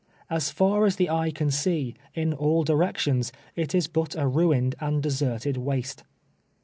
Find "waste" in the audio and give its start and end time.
5.57-6.03